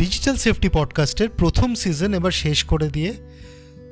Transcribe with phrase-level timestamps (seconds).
[0.00, 3.14] Digital safety পডকাস্টের প্রথম season এবার শেষ করে দিয়ে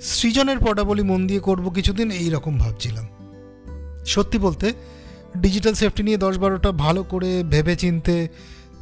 [0.00, 3.08] সৃজনের পটাবলি মন দিয়ে করব কিছুদিন এই রকম ভাবছিলাম।
[4.06, 4.72] সত্যি বলতে
[5.38, 8.28] ডিজিটাল সেফটি নিয়ে দশ বারোটা ভালো করে ভেবে চিনতে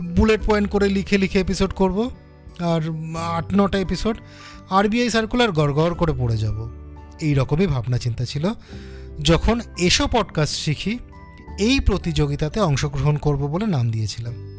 [0.03, 2.11] বুলেট পয়েন্ট করে লিখে লিখে এপিসোড করব,
[2.59, 2.81] আর
[3.17, 4.19] আট নটা এপিসোড
[4.71, 6.71] আরবিআই সার্কুলার গড় করে পড়ে যাব।
[7.21, 8.53] এই রকমই ভাবনা চিন্তা ছিল।
[9.23, 10.99] যখন এসো পডকাস্ট শিখি,
[11.59, 14.56] এই প্রতিযোগিতাতে অংশগ্রহণ করব বলে নাম দিয়েছিলাম।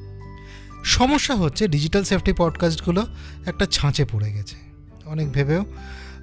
[0.87, 3.07] সমস্যা হচ্ছে ডিজিটাল সেফটি পডকাস্টগুলো
[3.45, 4.55] একটা ছাঁচে পড়ে গেছে।
[5.05, 5.65] অনেক ভেবেও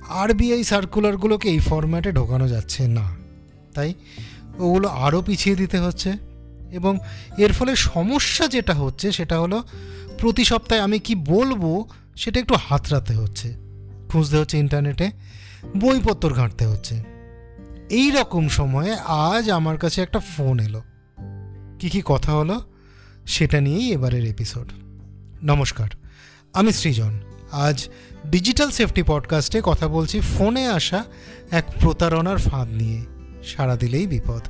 [0.09, 3.17] আরবিআই সার্কুলারগুলোকে এই ফরম্যাটে ঢোকানো যাচ্ছে না।
[3.75, 3.95] তাই
[4.59, 6.13] ওগুলো আরও পিছিয়ে দিতে হচ্ছে
[6.73, 6.99] এবং
[7.39, 9.63] এর ফলে সমস্যা যেটা হচ্ছে সেটা হলো
[10.19, 11.85] প্রতি সপ্তাহে আমি কি বলব
[12.17, 13.55] সেটা একটু হাতড়াতে হচ্ছে।
[14.09, 15.11] খুঁজতে হচ্ছে ইন্টারনেটে
[15.81, 17.03] বইপত্র ঘাঁটতে হচ্ছে।
[17.91, 20.83] এই রকম সময়ে আজ আমার কাছে একটা ফোন এলো।
[21.79, 22.74] কি কি কথা হলো?
[23.27, 24.73] সেটা নিয়েই এবারের এপিসোড
[25.45, 25.89] নমস্কার,
[26.53, 27.21] আমি সৃজন।
[27.53, 27.89] আজ
[28.27, 31.05] ডিজিটাল সেফটি পডকাস্টে কথা বলছি ফোনে আসা
[31.51, 33.01] এক প্রতারণার ফাঁদ নিয়ে।
[33.45, 34.43] সারা দিলেই বিপদ।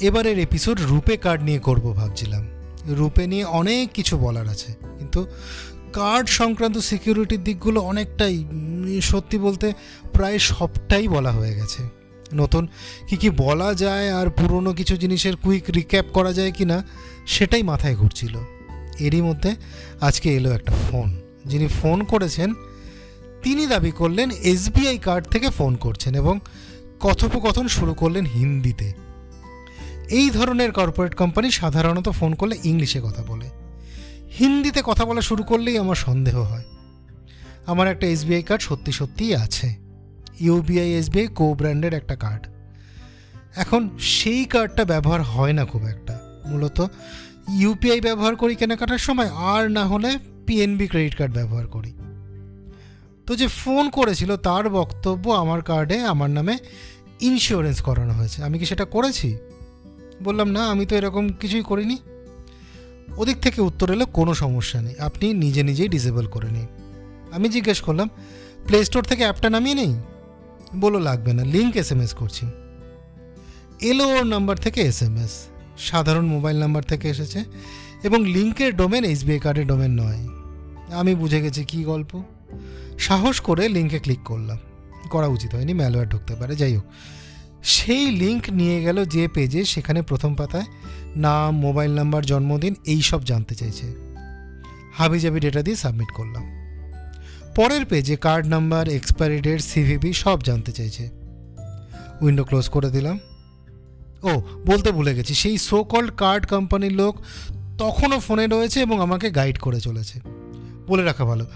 [0.00, 2.46] এবারের এপিসোড রূপে কার্ড নিয়ে করব ভাবছিলাম।
[2.86, 5.26] রূপে নিয়ে অনেক কিছু বলার আছে, কিন্তু
[5.92, 8.44] কার্ড সংক্রান্ত সিকিউরিটির দিকগুলো অনেকটাই
[9.02, 9.72] সত্যি বলতে
[10.12, 11.97] প্রায় সবটাই বলা হয়ে গেছে।
[12.34, 12.68] নতুন
[13.08, 16.84] কি কি বলা যায় আর পুরনো কিছু জিনিসের কুইক রিক্যাপ করা যায় কি না
[17.26, 18.36] সেটাই মাথায় ঘুরছিল।
[18.98, 19.54] এরই মধ্যে
[20.00, 22.54] আজকে এলো একটা ফোন যিনি ফোন করেছেন,
[23.42, 26.40] তিনি দাবি করলেন এসবিআই কার্ড থেকে ফোন করছেন এবং
[27.00, 28.92] কথোপকথন শুরু করলেন হিন্দিতে।
[30.10, 33.50] এই ধরনের কর্পোরেট কোম্পানি সাধারণত ফোন করলে ইংলিশে কথা বলে।
[34.38, 36.64] হিন্দিতে কথা বলা শুরু করলেই আমার সন্দেহ হয়।
[37.66, 39.87] আমার একটা এসবিআই কার্ড সত্যি সত্যিই আছে।
[40.40, 42.46] ইউবিআই এসবিআই কো ব্র্যান্ডের একটা কার্ড
[43.56, 46.86] এখন সেই কার্ডটা ব্যবহার হয় না খুব একটা। মূলত
[47.58, 51.92] ইউপিআই ব্যবহার করি কেনাকাটার সময়, আর না হলে পিএনবি ক্রেডিট কার্ড ব্যবহার করি।
[53.26, 56.58] তো যে ফোন করেছিল, তার বক্তব্য আমার কার্ডে আমার নামে
[57.20, 59.36] ইন্স্যুরেন্স করানো হয়েছে। আমি কি সেটা করেছি?
[60.22, 61.98] বললাম, না, আমি তো এরকম কিছুই করিনি।
[63.16, 66.66] ওদিক থেকে উত্তর এলো, কোনো সমস্যা নেই। আপনি নিজে নিজেই ডিসেবল করে নিন।
[67.32, 68.08] আমি জিজ্ঞেস করলাম
[68.66, 69.94] প্লে স্টোর থেকে অ্যাপটা নামিয়ে নেই?
[70.76, 72.46] বলো লাগবে না লিঙ্ক এস এম এস করছি।
[73.80, 75.46] এলো ওর নাম্বার থেকে এস এম এস
[75.78, 77.44] সাধারণ মোবাইল নাম্বার থেকে এসেছে
[78.02, 80.28] এবং লিঙ্কের ডোমেন এসবিআই কার্ডের ডোমেন নয়।
[80.92, 82.22] আমি বুঝে গেছি কি গল্প।
[82.98, 84.58] সাহস করে লিঙ্কে ক্লিক করলাম।
[85.10, 86.84] করা উচিত হয়নি ম্যালওয়্যার ঢুকতে পারে, যাই হোক।
[87.62, 90.64] সেই লিঙ্ক নিয়ে গেল যে পেজে সেখানে প্রথম পাতায়
[91.16, 93.94] নাম মোবাইল নাম্বার জন্মদিন এই সব জানতে চাইছে।
[94.94, 96.57] হাবিজাবি ডেটা দিয়ে সাবমিট করলাম।
[97.58, 101.08] পরের পেজে card number expiry date CVV সব জানতে চাইছে।
[102.20, 103.18] উইন্ডো ক্লোজ করে দিলাম।
[104.22, 107.16] ও, বলতে ভুলে গেছি। সেই সো কল্ড কার্ড কোম্পানির লোক
[107.78, 110.20] তখনও ফোনে রয়েছে এবং আমাকে গাইড করে চলেছে।
[110.86, 111.46] বলে রাখা ভালো।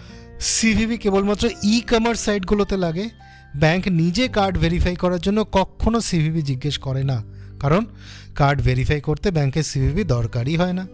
[0.40, 3.08] সিভিবি কেবলমাত্র ই কমার্স সাইটগুলোতে লাগে।
[3.56, 7.22] ব্যাংক নিজে কার্ড ভেরিফাই করার জন্য কখনও সিভিবি জিজ্ঞেস করে না।
[7.60, 7.86] কারণ
[8.34, 10.86] কার্ড ভেরিফাই করতে ব্যাংকের সিভিবি দরকারই হয় না।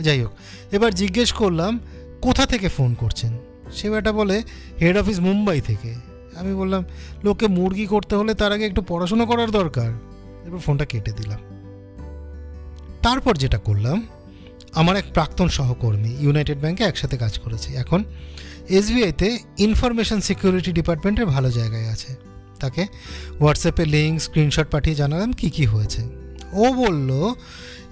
[0.00, 0.32] যাই হোক,
[0.72, 1.80] এবার জিজ্ঞেস করলাম,
[2.22, 3.51] কোথা থেকে ফোন করছেন?
[3.72, 4.42] সে বেটা বলে
[4.80, 5.94] হেড অফিস মুম্বাই থেকে।
[6.36, 6.84] আমি বললাম
[7.24, 9.90] লোকে মুরগি করতে হলে তার আগে একটু পড়াশুনো করার দরকার।
[10.44, 11.38] এরপর ফোনটা কেটে দিলাম।
[13.02, 14.06] তারপর যেটা করলাম,
[14.72, 18.04] আমার এক প্রাক্তন সহকর্মী ইউনাইটেড ব্যাংকে একসাথে কাজ করেছে। এখন
[18.68, 22.16] এসবিআইতে ইনফরমেশন সিকিউরিটি ডিপার্টমেন্টের ভালো জায়গায় আছে।
[22.60, 22.86] তাকে
[23.40, 26.02] হোয়াটসঅ্যাপে লিঙ্ক স্ক্রিনশট পাঠিয়ে জানালাম কি কি হয়েছে।
[26.52, 27.34] ও বলল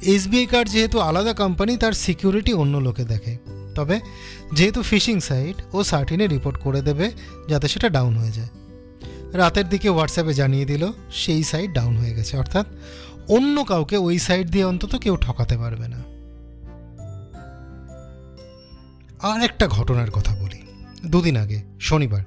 [0.03, 3.37] এসবিআই কার্ড যেহেতু আলাদা কোম্পানি তার সিকিউরিটি অন্য লোকে দেখে।
[3.75, 4.01] তবে
[4.53, 7.11] যেহেতু ফিশিং সাইট ও সার্টিনে রিপোর্ট করে দেবে
[7.49, 8.49] যাতে সেটা ডাউন হয়ে যায়।
[9.33, 12.67] রাতের দিকে হোয়াটসঅ্যাপে জানিয়ে দিল, সেই সাইট ডাউন হয়ে গেছে। অর্থাৎ
[13.29, 16.03] অন্য কাউকে ওই সাইট দিয়ে অন্তত কেউ ঠকাতে পারবে না।
[19.29, 20.63] আর একটা ঘটনার কথা বলি।
[21.07, 22.23] দুদিন আগে, শনিবার,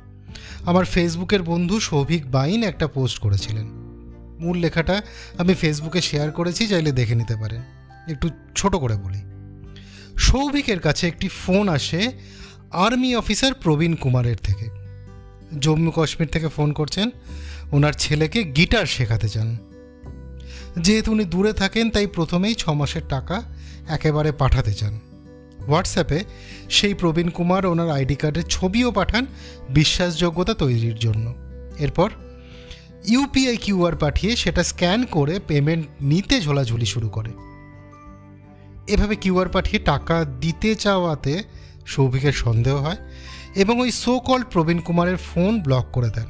[0.65, 3.65] আমার ফেসবুকের বন্ধু সৌভিক বাইন একটা পোস্ট করেছিলেন।
[4.39, 5.01] মূল লেখাটা
[5.37, 7.61] আমি ফেসবুকে শেয়ার করেছি, চাইলে দেখে নিতে পারেন।
[8.07, 9.32] একটু ছোট করে বলি।
[10.17, 12.11] সৌভিকের কাছে একটি ফোন আসে
[12.71, 14.69] আর্মি অফিসার প্রবীণ কুমারের থেকে।
[15.59, 17.09] জম্মু কাশ্মীর থেকে ফোন করছেন,
[17.71, 19.57] ওনার ছেলেকে গিটার শেখাতে চান
[20.79, 23.43] যেহেতু উনি দূরে থাকেন, তাই প্রথমেই ছ মাসের টাকা
[23.87, 24.99] একেবারে পাঠাতে চান।
[25.67, 26.23] হোয়াটসঅ্যাপে
[26.69, 29.25] সেই প্রবীণ কুমার ওনার আইডি কার্ডের ছবিও পাঠান
[29.69, 31.33] বিশ্বাসযোগ্যতা তৈরির জন্য।
[31.79, 32.09] এরপর
[33.07, 37.29] ইউপিআই কিউআর পাঠিয়ে সেটা স্ক্যান করে পেমেন্ট নিতে ঝোলাঝুলি শুরু করে।
[38.87, 41.43] এভাবে কিউআর পাঠিয়ে টাকা দিতে চাওয়াতে
[41.85, 42.97] সৌভিকের সন্দেহ হয়
[43.55, 46.25] এবং ওই সো কল্ড প্রবীণ কুমারের ফোন ব্লক করে দেন।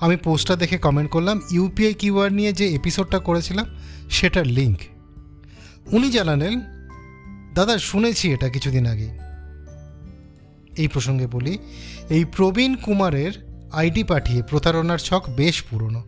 [0.00, 3.66] আমি পোস্টটা দেখে কমেন্ট করলাম ইউপিআই কিউআর নিয়ে যে এপিসোডটা করেছিলাম,
[4.10, 4.78] সেটার লিঙ্ক
[5.92, 6.60] উনি জানালেন,
[7.54, 9.18] দাদা, শুনেছি এটা কিছুদিন আগে।
[10.76, 11.58] এই প্রসঙ্গে বলি,
[12.10, 13.32] এই প্রবীণ কুমারের
[13.72, 16.02] আইডি পাঠিয়ে প্রতারণার ছক বেশ পুরনো।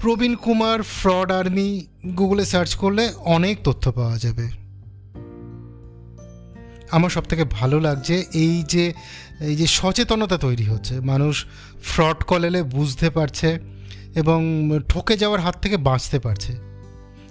[0.00, 1.86] প্রবীণ কুমার, ফ্রড আর্মি,
[2.16, 4.48] গুগলে সার্চ করলে অনেক তথ্য পাওয়া যাবে।
[6.90, 8.92] আমার সব থেকে ভালো লাগছে এই যে
[9.40, 11.44] এই যে সচেতনতা তৈরি হচ্ছে। মানুষ
[11.82, 13.58] ফ্রড কল এলে বুঝতে পারছে
[14.14, 16.56] এবং ঠকে যাওয়ার হাত থেকে বাঁচতে পারছে।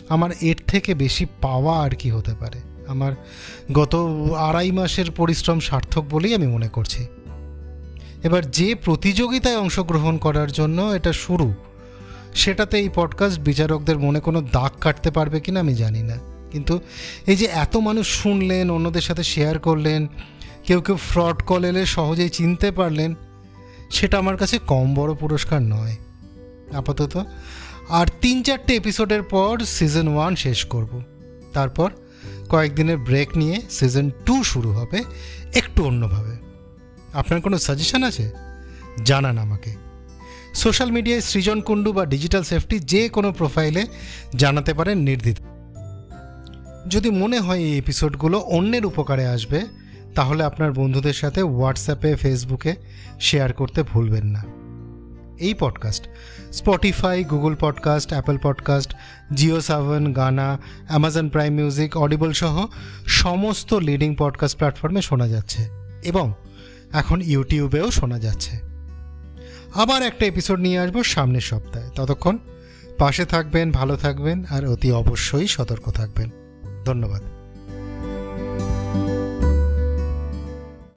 [0.09, 2.59] আমার এর থেকে বেশি পাওয়া আর কি হতে পারে?
[2.87, 3.11] আমার
[3.71, 3.95] গত
[4.37, 7.07] আড়াই মাসের পরিশ্রম সার্থক বলেই আমি মনে করছি।
[8.23, 11.53] এবার যে প্রতিযোগিতায় অংশগ্রহণ করার জন্য এটা শুরু
[12.35, 16.17] সেটাতে এই পডকাস্ট বিচারকদের মনে কোনো দাগ কাটতে পারবে কিনা আমি জানি না।
[16.51, 16.79] কিন্তু
[17.27, 20.07] এই যে এত মানুষ শুনলেন, অন্যদের সাথে শেয়ার করলেন,
[20.63, 23.15] কেউ কেউ ফ্রড কল এলে সহজেই চিনতে পারলেন,
[23.91, 25.95] সেটা আমার কাছে কম বড় পুরস্কার নয়।
[26.73, 27.25] আপাতত।
[27.89, 31.01] আর তিন চারটে এপিসোডের পর সিজন ওয়ান শেষ করব।
[31.53, 31.91] তারপর
[32.49, 35.03] কয়েকদিনের ব্রেক নিয়ে সিজন টু শুরু হবে,
[35.53, 36.37] একটু অন্যভাবে।
[37.13, 38.31] আপনার কোনো সাজেশন আছে?
[39.05, 39.88] জানান আমাকে।
[40.53, 43.85] সোশ্যাল মিডিয়ায় সৃজন কুণ্ডু বা ডিজিটাল সেফটি যে কোনো প্রোফাইলে
[44.35, 45.35] জানাতে পারেন নির্দ্বিধ
[46.87, 49.65] যদি মনে হয় এই এপিসোডগুলো অন্যের উপকারে আসবে,
[50.15, 52.75] তাহলে আপনার বন্ধুদের সাথে হোয়াটসঅ্যাপে ফেসবুকে
[53.19, 54.43] শেয়ার করতে ভুলবেন না।
[55.39, 56.07] এই podcast
[56.53, 58.95] Spotify Google podcast Apple podcast
[59.33, 60.57] Jio Saavn Gaana
[60.87, 62.65] Amazon Prime music Audible সহ
[63.07, 65.69] সমস্ত লিডিং পডকাস্ট প্ল্যাটফর্মে শোনা যাচ্ছে
[66.03, 66.33] এবং
[66.93, 68.68] এখন ইউটিউবেও শোনা যাচ্ছে।
[69.73, 72.37] আবার একটা এপিসোড নিয়ে আসব সামনের সপ্তাহে। ততক্ষণ
[72.97, 76.29] পাশে থাকবেন, ভালো থাকবেন, আর অতি অবশ্যই সতর্ক থাকবেন।
[76.85, 77.38] ধন্যবাদ।